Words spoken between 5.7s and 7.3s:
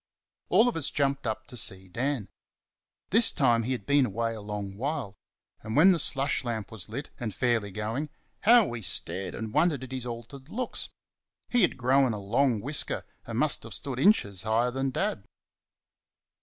when the slush lamp was lit